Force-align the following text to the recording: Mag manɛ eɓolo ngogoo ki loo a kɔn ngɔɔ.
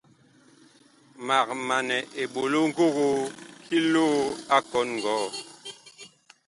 Mag 1.27 1.47
manɛ 1.67 1.97
eɓolo 2.21 2.59
ngogoo 2.69 3.19
ki 3.65 3.77
loo 3.93 4.15
a 4.55 4.57
kɔn 4.69 4.85
ngɔɔ. 4.97 5.25